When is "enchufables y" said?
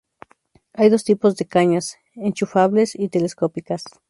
2.15-3.09